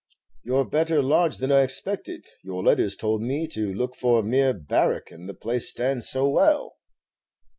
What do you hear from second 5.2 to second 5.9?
the place